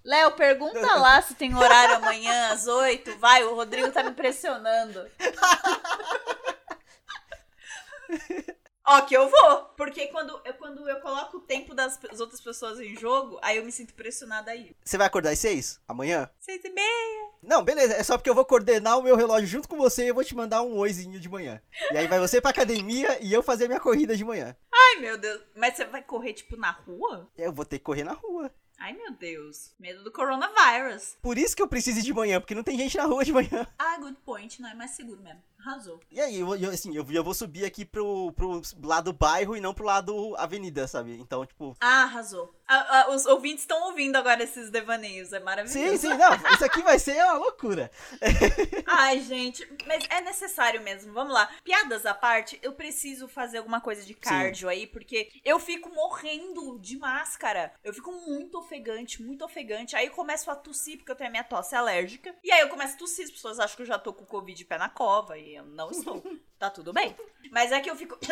[0.04, 3.16] Léo, pergunta lá se tem horário amanhã às oito.
[3.20, 5.08] Vai, o Rodrigo tá me pressionando.
[8.86, 9.64] Ó, que eu vou.
[9.78, 13.66] Porque quando eu, quando eu coloco o tempo das outras pessoas em jogo, aí eu
[13.66, 14.76] me sinto pressionada aí.
[14.84, 15.80] Você vai acordar às seis?
[15.88, 16.30] Amanhã?
[16.40, 17.30] Seis e meia.
[17.42, 17.94] Não, beleza.
[17.94, 20.24] É só porque eu vou coordenar o meu relógio junto com você e eu vou
[20.24, 21.62] te mandar um oizinho de manhã.
[21.92, 24.56] E aí vai você pra academia e eu fazer minha corrida de manhã.
[24.74, 25.42] Ai, meu Deus.
[25.56, 27.32] Mas você vai correr, tipo, na rua?
[27.38, 28.52] Eu vou ter que correr na rua.
[28.80, 29.74] Ai, meu Deus.
[29.80, 31.16] Medo do coronavírus.
[31.22, 33.32] Por isso que eu preciso ir de manhã, porque não tem gente na rua de
[33.32, 33.66] manhã.
[33.80, 34.62] Ah, good point.
[34.62, 35.42] Não é mais seguro mesmo.
[35.66, 36.02] Arrasou.
[36.12, 39.62] E aí, eu, eu, assim, eu, eu vou subir aqui pro, pro lado bairro e
[39.62, 41.14] não pro lado avenida, sabe?
[41.14, 41.76] Então, tipo.
[41.80, 42.54] Ah, arrasou.
[42.68, 45.78] Ah, ah, os ouvintes estão ouvindo agora esses devaneios, é maravilhoso.
[45.78, 47.92] Sim, sim, não, isso aqui vai ser uma loucura.
[48.88, 51.14] Ai, gente, mas é necessário mesmo.
[51.14, 51.50] Vamos lá.
[51.64, 54.74] Piadas à parte, eu preciso fazer alguma coisa de cardio sim.
[54.74, 57.74] aí, porque eu fico morrendo de máscara.
[57.84, 59.96] Eu fico muito ofegante, muito ofegante.
[59.96, 62.34] Aí eu começo a tossir, porque eu tenho a minha tosse alérgica.
[62.44, 64.66] E aí eu começo a tossir, as pessoas acham que eu já tô com Covid
[64.66, 65.38] pé na cova.
[65.38, 66.24] E eu não estou.
[66.60, 67.16] tá tudo bem.
[67.52, 68.18] Mas é que eu fico.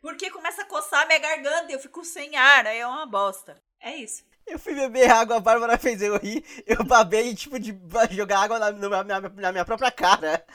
[0.00, 3.06] Porque começa a coçar a minha garganta e eu fico sem ar, aí é uma
[3.06, 3.62] bosta.
[3.80, 4.24] É isso.
[4.46, 7.74] Eu fui beber água, a Bárbara fez eu rir, eu babei, tipo, de
[8.10, 10.44] jogar água na, na, na, na minha própria cara.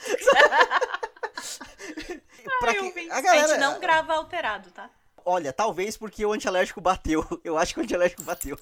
[2.61, 3.09] Ai, que...
[3.09, 3.45] a, galera...
[3.45, 4.89] a gente não grava alterado, tá?
[5.25, 7.23] Olha, talvez porque o antialérgico bateu.
[7.43, 8.57] Eu acho que o antialérgico bateu.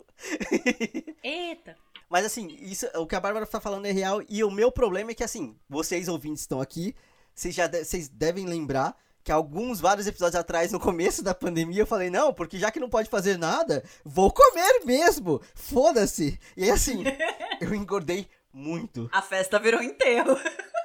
[1.24, 1.78] Eita.
[2.10, 4.22] Mas assim, isso, o que a Bárbara tá falando é real.
[4.30, 6.96] E o meu problema é que, assim, vocês ouvintes estão aqui,
[7.34, 11.82] vocês já de, vocês devem lembrar que alguns, vários episódios atrás, no começo da pandemia,
[11.82, 15.42] eu falei, não, porque já que não pode fazer nada, vou comer mesmo.
[15.54, 16.40] Foda-se.
[16.56, 17.04] E aí, assim,
[17.60, 19.10] eu engordei muito.
[19.12, 20.38] A festa virou enterro.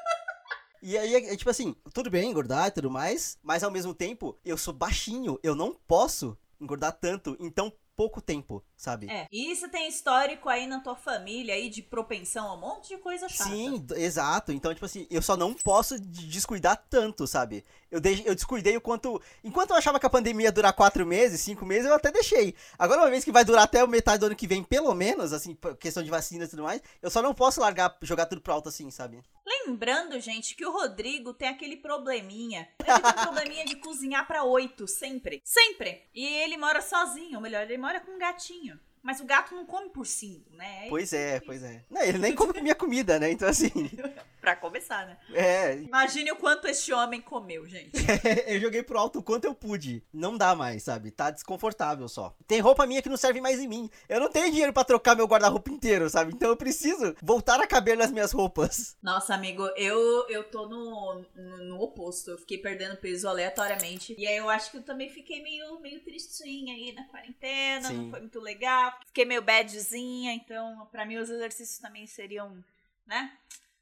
[0.85, 4.37] E aí, é, tipo assim, tudo bem engordar e tudo mais, mas ao mesmo tempo,
[4.45, 7.37] eu sou baixinho, eu não posso engordar tanto.
[7.39, 9.09] Então, pouco tempo, sabe?
[9.09, 9.27] É.
[9.31, 12.99] E isso tem histórico aí na tua família aí de propensão a um monte de
[12.99, 13.51] coisa chata.
[13.51, 14.53] Sim, exato.
[14.53, 17.65] Então, tipo assim, eu só não posso descuidar tanto, sabe?
[17.91, 19.21] Eu, deixe, eu descuidei o quanto.
[19.45, 22.55] Enquanto eu achava que a pandemia ia durar quatro meses, cinco meses, eu até deixei.
[22.79, 25.57] Agora, uma vez que vai durar até metade do ano que vem, pelo menos, assim,
[25.79, 28.69] questão de vacina e tudo mais, eu só não posso largar, jogar tudo pro alto
[28.69, 29.23] assim, sabe?
[29.67, 32.69] Lembrando, gente, que o Rodrigo tem aquele probleminha.
[32.81, 35.41] Ele tem um probleminha de cozinhar para oito, sempre.
[35.45, 36.03] Sempre.
[36.15, 38.79] E ele mora sozinho, ou melhor, ele mora com um gatinho.
[39.03, 40.87] Mas o gato não come por cinco, né?
[40.89, 41.85] Pois é, pois é.
[41.91, 43.33] Não, ele nem come minha comida, né?
[43.33, 43.71] Então, assim.
[44.41, 45.17] pra começar, né?
[45.35, 45.77] É.
[45.79, 47.91] Imagine o quanto este homem comeu, gente.
[48.47, 50.05] eu joguei pro alto o quanto eu pude.
[50.13, 51.11] Não dá mais, sabe?
[51.11, 52.37] Tá desconfortável só.
[52.47, 53.91] Tem roupa minha que não serve mais em mim.
[54.09, 56.33] Eu não tenho dinheiro para trocar meu guarda-roupa inteiro, sabe?
[56.33, 58.97] Então eu preciso voltar a caber nas minhas roupas.
[59.03, 62.31] Nossa, amigo, eu, eu tô no, no, no oposto.
[62.31, 64.15] Eu fiquei perdendo peso aleatoriamente.
[64.17, 67.89] E aí eu acho que eu também fiquei meio, meio tristinha aí na quarentena.
[67.89, 67.97] Sim.
[67.97, 72.63] Não foi muito legal fiquei meio badzinha, então para mim os exercícios também seriam,
[73.07, 73.37] né?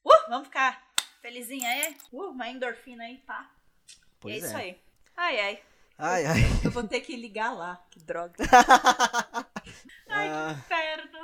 [0.04, 0.82] Uh, vamos ficar
[1.20, 1.96] felizinha aí?
[2.12, 3.50] Uh, uma endorfina aí, pá.
[4.18, 4.60] Pois é isso é.
[4.60, 4.80] aí.
[5.16, 5.62] Ai, ai.
[5.98, 6.40] Ai, ai.
[6.64, 8.34] Eu vou ter que ligar lá, que droga.
[10.08, 10.54] ai, ah.
[10.54, 11.19] que inferno.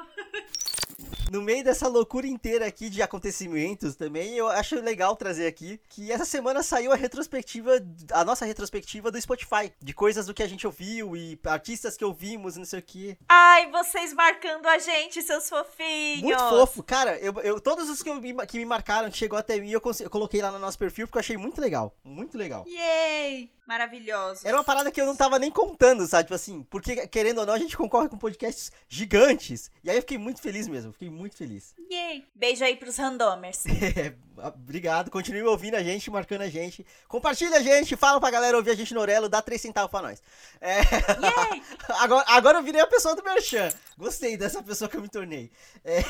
[1.30, 6.12] No meio dessa loucura inteira aqui de acontecimentos também, eu acho legal trazer aqui que
[6.12, 7.72] essa semana saiu a retrospectiva,
[8.12, 12.04] a nossa retrospectiva do Spotify, de coisas do que a gente ouviu e artistas que
[12.04, 13.18] ouvimos, não sei o que.
[13.28, 16.22] Ai, vocês marcando a gente, seus fofinhos.
[16.22, 17.18] Muito fofo, cara.
[17.18, 20.10] Eu, eu todos os que, eu, que me marcaram, que chegou até mim, eu, eu
[20.10, 22.64] coloquei lá no nosso perfil porque eu achei muito legal, muito legal.
[22.68, 23.55] Yay!
[23.66, 24.46] Maravilhoso.
[24.46, 26.24] Era uma parada que eu não tava nem contando, sabe?
[26.24, 29.72] Tipo assim, porque querendo ou não, a gente concorre com podcasts gigantes.
[29.82, 31.74] E aí eu fiquei muito feliz mesmo, fiquei muito feliz.
[31.90, 32.24] Yay!
[32.32, 33.64] Beijo aí pros randomers.
[33.66, 34.14] é,
[34.46, 36.86] obrigado, continue ouvindo a gente, marcando a gente.
[37.08, 40.02] Compartilha a gente, fala pra galera ouvir a gente no Orelo, dá três centavos pra
[40.02, 40.22] nós.
[40.60, 40.78] É...
[40.78, 41.62] Yay!
[41.98, 43.68] agora, agora eu virei a pessoa do Merchan.
[43.98, 45.50] Gostei dessa pessoa que eu me tornei.
[45.84, 46.02] É...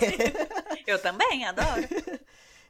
[0.87, 1.89] eu também, adoro.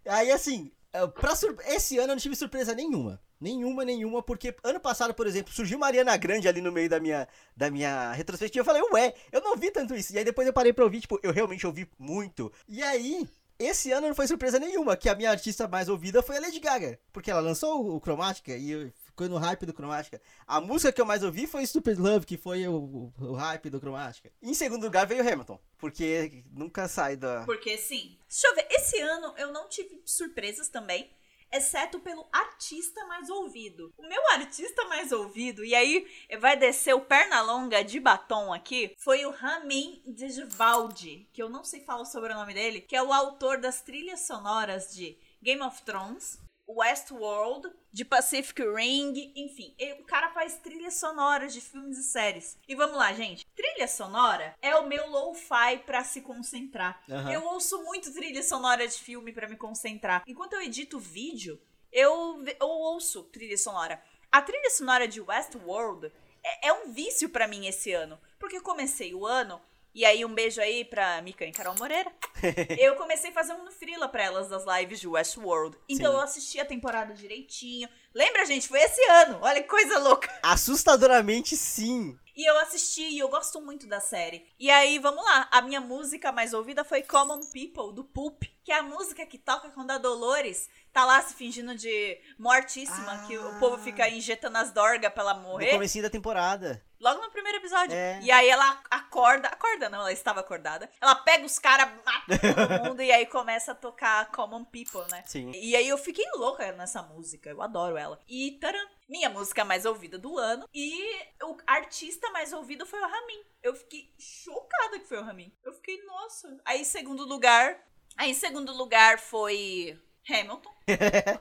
[0.06, 0.70] aí assim,
[1.14, 1.56] pra sur...
[1.66, 3.20] esse ano eu não tive surpresa nenhuma.
[3.40, 7.28] Nenhuma, nenhuma, porque ano passado, por exemplo, surgiu Mariana Grande ali no meio da minha,
[7.56, 8.62] da minha retrospectiva.
[8.62, 10.14] Eu falei, ué, eu não vi tanto isso.
[10.14, 12.50] E aí depois eu parei pra ouvir, tipo, eu realmente ouvi muito.
[12.66, 13.28] E aí,
[13.58, 16.60] esse ano não foi surpresa nenhuma, que a minha artista mais ouvida foi a Lady
[16.60, 16.98] Gaga.
[17.12, 20.20] Porque ela lançou o Chromatica e ficou no hype do Chromatica.
[20.46, 23.80] A música que eu mais ouvi foi Stupid Love, que foi o, o, hype do
[23.80, 24.30] Chromatica.
[24.42, 27.42] Em segundo lugar veio Hamilton, porque nunca sai da.
[27.46, 28.18] Porque sim.
[28.28, 31.10] Deixa eu ver, esse ano eu não tive surpresas também
[31.50, 33.94] exceto pelo artista mais ouvido.
[33.96, 36.06] O meu artista mais ouvido, e aí
[36.40, 41.64] vai descer o perna longa de batom aqui, foi o Ramin Djawadi, que eu não
[41.64, 45.62] sei falar sobre o nome dele, que é o autor das trilhas sonoras de Game
[45.62, 49.74] of Thrones, Westworld, de Pacific Ring, enfim.
[50.00, 52.58] o cara faz trilhas sonoras de filmes e séries.
[52.66, 53.46] E vamos lá, gente.
[53.54, 57.02] Trilha sonora é o meu lo-fi pra se concentrar.
[57.08, 57.30] Uhum.
[57.30, 60.22] Eu ouço muito trilha sonora de filme para me concentrar.
[60.26, 61.60] Enquanto eu edito vídeo,
[61.92, 64.02] eu, eu ouço trilha sonora.
[64.30, 68.18] A trilha sonora de Westworld é, é um vício para mim esse ano.
[68.38, 69.60] Porque comecei o ano
[69.96, 72.12] e aí, um beijo aí pra Mika e Carol Moreira.
[72.78, 75.74] eu comecei fazendo frila pra elas das lives de Westworld.
[75.88, 76.18] Então Sim.
[76.18, 77.88] eu assisti a temporada direitinho.
[78.14, 78.68] Lembra, gente?
[78.68, 79.38] Foi esse ano.
[79.40, 80.30] Olha que coisa louca.
[80.42, 82.18] Assustadoramente sim.
[82.36, 84.46] E eu assisti e eu gosto muito da série.
[84.60, 85.48] E aí, vamos lá.
[85.50, 88.42] A minha música mais ouvida foi Common People, do Pulp.
[88.62, 93.12] Que é a música que toca quando a Dolores tá lá se fingindo de mortíssima.
[93.12, 93.26] Ah.
[93.26, 95.70] Que o povo fica injetando as dorgas pra ela No morrer.
[95.70, 96.84] comecinho da temporada.
[97.00, 97.94] Logo no primeiro episódio.
[97.94, 98.20] É.
[98.22, 99.48] E aí ela acorda.
[99.48, 100.90] Acorda não, ela estava acordada.
[101.00, 103.02] Ela pega os caras, mata todo mundo.
[103.02, 105.22] e aí começa a tocar Common People, né?
[105.26, 105.52] Sim.
[105.54, 107.50] E aí eu fiquei louca nessa música.
[107.50, 108.20] Eu adoro ela.
[108.28, 110.68] E taran, minha música mais ouvida do ano.
[110.74, 111.02] E
[111.42, 113.42] o artista mais ouvido foi o Ramin.
[113.62, 115.52] Eu fiquei chocada que foi o Ramin.
[115.64, 116.56] Eu fiquei, nossa.
[116.64, 117.78] Aí, em segundo lugar.
[118.16, 120.74] Aí, em segundo lugar foi Hamilton.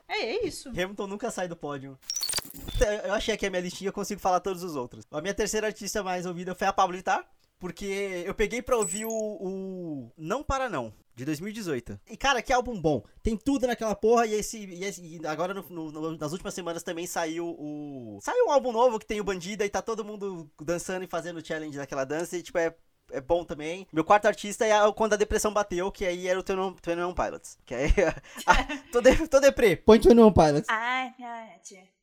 [0.07, 0.69] é, é isso.
[0.69, 1.97] Hamilton nunca sai do pódio.
[3.05, 5.05] Eu achei aqui a minha listinha, eu consigo falar todos os outros.
[5.11, 7.25] A minha terceira artista mais ouvida foi a Pablo Vittar,
[7.59, 11.99] porque eu peguei pra ouvir o, o Não Para Não, de 2018.
[12.09, 13.03] E cara, que álbum bom.
[13.23, 16.83] Tem tudo naquela porra, e esse, e esse- e agora no- no- nas últimas semanas
[16.83, 18.19] também saiu o...
[18.21, 21.45] Saiu um álbum novo que tem o Bandida e tá todo mundo dançando e fazendo
[21.45, 22.75] challenge daquela dança, e tipo, é...
[23.11, 23.85] É bom também.
[23.93, 27.55] Meu quarto artista é quando a depressão bateu, que aí era o 21 Pilots.
[27.63, 27.93] Que aí.
[28.47, 28.55] ah,
[28.91, 29.75] tô, de, tô deprê.
[29.75, 30.67] Põe 21 Pilots.
[30.67, 31.94] I got you.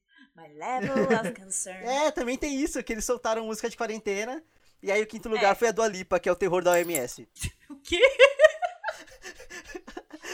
[0.43, 1.85] My level of concern.
[1.87, 4.43] É, também tem isso, que eles soltaram música de quarentena.
[4.83, 5.55] E aí o quinto lugar É.
[5.55, 7.29] foi a Dua Lipa, que é o terror da OMS.
[7.71, 8.01] O quê?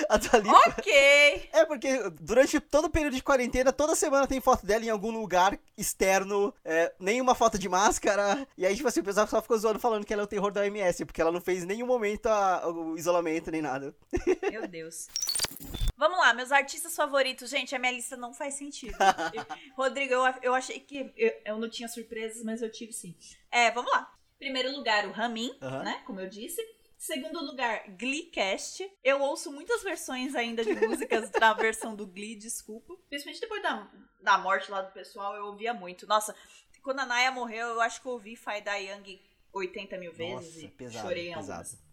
[0.09, 0.59] A Dua Lipa.
[0.68, 1.49] Ok.
[1.53, 5.11] É porque durante todo o período de quarentena, toda semana tem foto dela em algum
[5.11, 8.47] lugar externo, é, nenhuma foto de máscara.
[8.57, 10.51] E aí, tipo assim, o pessoal só ficou zoando falando que ela é o terror
[10.53, 13.94] da OMS, porque ela não fez em nenhum momento a- o isolamento nem nada.
[14.51, 15.09] Meu Deus.
[15.98, 17.50] Vamos lá, meus artistas favoritos.
[17.50, 18.96] Gente, a minha lista não faz sentido.
[19.76, 23.16] Rodrigo, eu, eu achei que eu, eu não tinha surpresas, mas eu tive sim.
[23.50, 24.14] É, vamos lá.
[24.38, 25.82] Primeiro lugar, o Ramin, Aham.
[25.82, 26.02] né?
[26.06, 26.62] Como eu disse.
[26.96, 28.88] Segundo lugar, Gleecast.
[29.02, 32.94] Eu ouço muitas versões ainda de músicas da versão do Glee, desculpa.
[33.08, 36.06] Principalmente depois da, da morte lá do pessoal, eu ouvia muito.
[36.06, 36.34] Nossa,
[36.82, 39.20] quando a Naya morreu, eu acho que eu ouvi Fai Da Young
[39.52, 41.52] 80 mil vezes Nossa, e pesado, chorei em pesado.
[41.52, 41.88] algumas.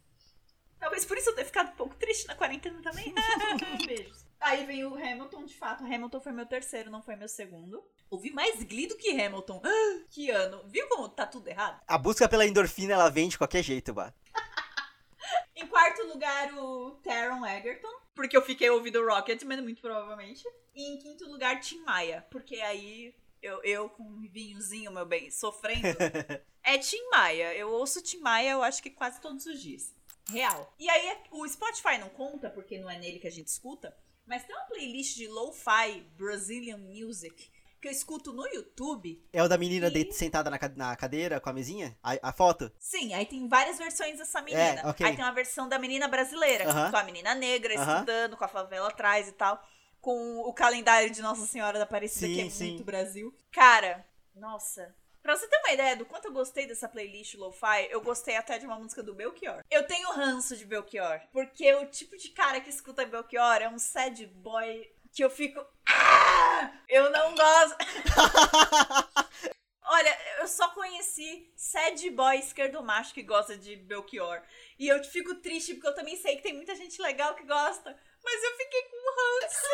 [0.86, 3.12] Talvez por isso eu tenha ficado um pouco triste na quarentena também.
[3.88, 4.24] Beijos.
[4.39, 5.84] Aí vem o Hamilton, de fato.
[5.84, 7.84] Hamilton foi meu terceiro, não foi meu segundo.
[8.08, 9.63] Ouvi mais Glee do que Hamilton.
[9.65, 10.62] Ah, Que ano.
[10.67, 11.82] Viu como tá tudo errado?
[11.88, 14.13] A busca pela endorfina, ela vem de qualquer jeito, bah.
[15.56, 17.91] Em quarto lugar, o Taron Egerton.
[18.13, 20.43] Porque eu fiquei ouvindo o Rocket, mas muito provavelmente.
[20.76, 22.24] E em quinto lugar, Tim Maia.
[22.30, 25.88] Porque aí eu, eu com um vinhozinho, meu bem, sofrendo.
[26.63, 27.56] é Tim Maia.
[27.56, 29.95] Eu ouço Tim Maia, eu acho que quase todos os dias.
[30.29, 30.73] Real.
[30.79, 33.95] E aí, o Spotify não conta, porque não é nele que a gente escuta.
[34.25, 39.23] Mas tem uma playlist de lo-fi Brazilian music que eu escuto no YouTube.
[39.31, 41.95] É o da menina E- de- sentada na, na cadeira com a mesinha?
[42.01, 42.71] A, a foto?
[42.79, 44.81] Sim, aí tem várias versões dessa menina.
[44.81, 45.05] É, ok.
[45.05, 46.89] Aí tem uma versão da menina brasileira, Aham.
[46.89, 47.93] com a menina negra Aham.
[47.93, 49.63] estudando, com a favela atrás e tal.
[50.01, 52.69] Com o calendário de Nossa Senhora da Aparecida, Sim, que é sim.
[52.69, 53.31] muito Brasil.
[53.51, 54.95] Cara, nossa.
[55.25, 58.59] Pra você ter uma ideia do quanto eu gostei dessa playlist lo-fi, eu gostei até
[58.59, 59.63] de uma música do Belchior.
[59.71, 63.79] Eu tenho ranço de Belchior, porque o tipo de cara que escuta Belchior é um
[63.79, 65.65] sad boy que eu fico.
[65.89, 66.79] Ah!
[66.88, 67.75] Eu não gosto.
[69.81, 74.43] Olha, eu só conheci sad boy esquerdo macho que gosta de Belchior.
[74.77, 77.99] E eu fico triste porque eu também sei que tem muita gente legal que gosta.
[78.23, 78.97] Mas eu fiquei com
[79.41, 79.65] ranço.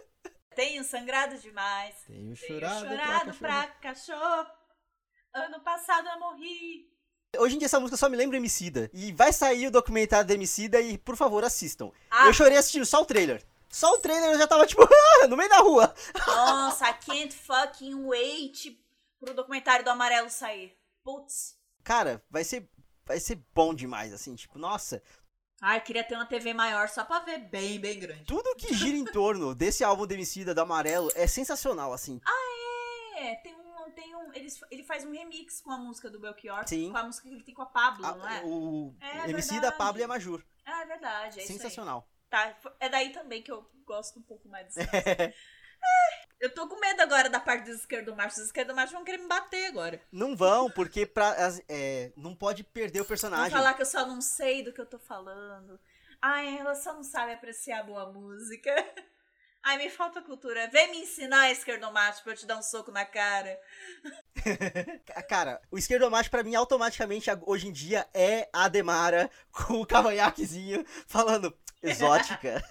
[0.56, 1.94] Tenho sangrado demais.
[2.06, 4.46] Tenho Tenho chorado, chorado pra pra cachorro.
[5.34, 6.90] Ano passado eu morri.
[7.36, 8.90] Hoje em dia essa música só me lembra Emicida.
[8.94, 11.90] E vai sair o documentário da Emicida e, por favor, assistam.
[12.10, 12.26] Ah.
[12.26, 13.44] Eu chorei assistindo só o trailer.
[13.68, 14.80] Só o trailer eu já tava, tipo,
[15.28, 15.94] no meio da rua.
[16.26, 18.80] Nossa, I can't fucking wait
[19.20, 20.74] pro documentário do Amarelo sair.
[21.04, 21.54] Putz.
[21.84, 22.66] Cara, vai ser,
[23.04, 25.02] vai ser bom demais, assim, tipo, nossa.
[25.60, 28.24] Ai, queria ter uma TV maior só pra ver bem, bem grande.
[28.24, 32.20] Tudo que gira em torno desse álbum do Emicida, do Amarelo, é sensacional, assim.
[33.16, 33.66] É, tem um.
[33.94, 36.66] Tem um ele, ele faz um remix com a música do Belchior.
[36.68, 36.90] Sim.
[36.90, 38.42] Com a música que ele tem com a Pablo, A- não é?
[38.44, 39.78] o É Emicida, verdade.
[39.78, 40.44] Pablo e a Majur.
[40.66, 41.40] Ah, é verdade.
[41.40, 42.06] É sensacional.
[42.28, 44.80] Tá, é daí também que eu gosto um pouco mais desse.
[46.40, 48.38] Eu tô com medo agora da parte dos esquerdomachos.
[48.38, 50.00] Os esquerdomachos vão querer me bater agora.
[50.12, 51.34] Não vão, porque pra,
[51.68, 53.50] é, não pode perder o Vão personagem.
[53.56, 55.80] falar que eu só não sei do que eu tô falando.
[56.20, 58.70] Ai, ela só não sabe apreciar boa música.
[59.64, 60.68] Ai, me falta cultura.
[60.68, 63.58] Vem me ensinar, esquerdomacho, pra eu te dar um soco na cara.
[65.06, 69.86] Ca- Cara, o esquerdomacho pra mim automaticamente hoje em dia é a Demara com o
[69.86, 72.62] cavanhaquezinho falando exótica.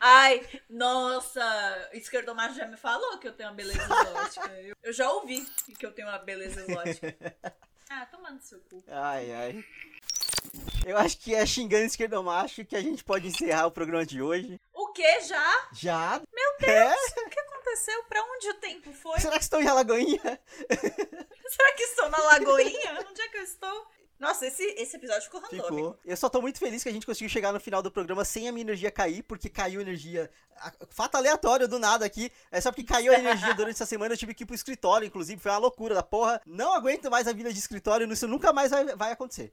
[0.00, 4.48] Ai, nossa, esquerdomacho já me falou que eu tenho uma beleza exótica.
[4.60, 5.44] Eu, eu já ouvi
[5.78, 7.14] que eu tenho uma beleza exótica.
[7.94, 8.82] Ah, tomando seu cu.
[8.88, 9.64] ai, ai.
[10.86, 14.58] Eu acho que é xingando esquerdomacho que a gente pode encerrar o programa de hoje.
[14.72, 15.68] O que já?
[15.74, 16.22] Já?
[16.32, 16.96] Meu Deus!
[17.18, 17.52] O que aconteceu?
[17.72, 18.04] aconteceu?
[18.04, 19.18] Pra onde o tempo foi?
[19.18, 20.20] Será que estou em Alagoinha?
[21.48, 23.06] Será que estou na Lagoinha?
[23.08, 23.86] Onde é que eu estou?
[24.22, 25.66] Nossa, esse, esse episódio ficou randômico.
[25.66, 25.98] Ficou.
[26.04, 28.48] Eu só tô muito feliz que a gente conseguiu chegar no final do programa sem
[28.48, 30.30] a minha energia cair, porque caiu energia.
[30.90, 32.30] Fato aleatório do nada aqui.
[32.48, 35.04] É só porque caiu a energia durante essa semana, eu tive que ir pro escritório,
[35.04, 35.42] inclusive.
[35.42, 36.40] Foi uma loucura da porra.
[36.46, 39.52] Não aguento mais a vida de escritório, isso nunca mais vai, vai acontecer.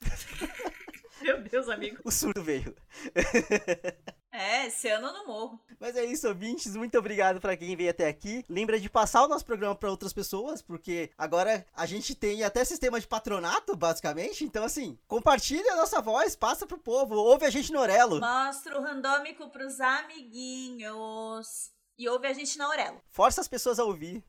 [1.22, 2.00] Meu Deus, amigo.
[2.04, 2.74] O surto veio.
[4.38, 5.58] É, esse ano eu não morro.
[5.80, 6.76] Mas é isso, ouvintes.
[6.76, 8.44] Muito obrigado pra quem veio até aqui.
[8.50, 12.62] Lembra de passar o nosso programa pra outras pessoas, porque agora a gente tem até
[12.62, 14.44] sistema de patronato, basicamente.
[14.44, 18.20] Então, assim, compartilha a nossa voz, passa pro povo, ouve a gente no Orelo.
[18.20, 21.70] Mostra o randômico pros amiguinhos.
[21.98, 23.00] E ouve a gente na Aurelo.
[23.10, 24.22] Força as pessoas a ouvir.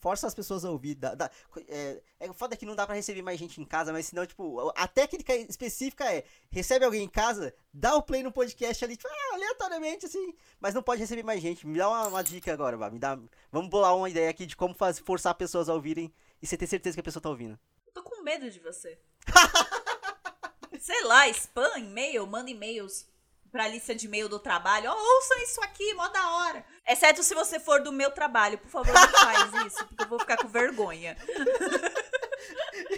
[0.00, 0.94] Força as pessoas a ouvir.
[0.94, 1.30] Dá, dá-
[1.68, 4.72] é, é foda que não dá pra receber mais gente em casa, mas senão, tipo,
[4.74, 9.08] a técnica específica é: recebe alguém em casa, dá o play no podcast ali, tipo,
[9.08, 11.66] ah, aleatoriamente, assim, mas não pode receber mais gente.
[11.66, 13.18] Me dá uma, uma dica agora, Vá, me dá.
[13.52, 16.66] Vamos bolar uma ideia aqui de como faz, forçar pessoas a ouvirem e você ter
[16.66, 17.58] certeza que a pessoa tá ouvindo.
[17.86, 18.98] Eu tô com medo de você.
[20.80, 23.06] Sei lá, spam, e-mail, manda e-mails
[23.50, 24.90] pra lista de e-mail do trabalho.
[24.90, 26.64] Ó, ouçam isso aqui, mó da hora.
[26.86, 28.58] Exceto se você for do meu trabalho.
[28.58, 31.16] Por favor, não faz isso, porque eu vou ficar com vergonha.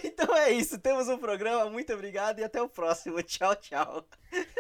[0.05, 1.69] Então é isso, temos um programa.
[1.69, 3.21] Muito obrigado e até o próximo.
[3.25, 4.07] Tchau, tchau.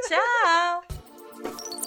[0.08, 1.81] Tchau!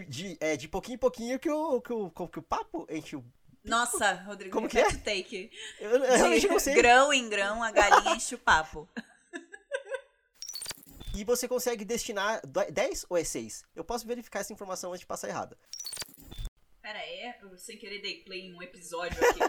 [0.00, 3.16] De, de, é, de pouquinho em pouquinho que o, que o, que o papo enche
[3.16, 3.24] o.
[3.64, 5.50] Nossa, Rodrigo, Como que o take.
[5.78, 6.74] Eu, eu realmente não De sei.
[6.74, 8.88] grão em grão, a galinha enche o papo.
[11.14, 13.64] E você consegue destinar do- 10 ou é 6?
[13.76, 15.56] Eu posso verificar essa informação antes de passar errada.
[16.80, 19.40] Pera aí, eu sem querer dei play em um episódio aqui.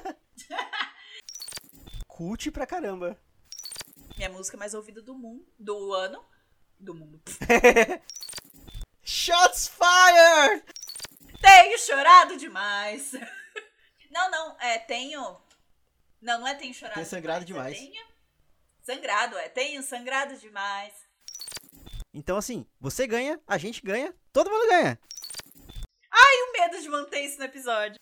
[2.07, 3.17] Cult pra caramba.
[4.17, 6.23] Minha música mais ouvida do mundo, do ano.
[6.79, 7.19] Do mundo.
[9.23, 10.65] Shots fired!
[11.39, 13.13] Tenho chorado demais.
[14.11, 15.39] Não, não, é tenho.
[16.21, 17.77] Não, não é tenho chorado Tenho sangrado demais.
[17.77, 18.05] É tenho
[18.83, 20.93] sangrado, é tenho sangrado demais.
[22.13, 24.99] Então, assim, você ganha, a gente ganha, todo mundo ganha.
[26.13, 27.99] E o medo de manter isso no episódio.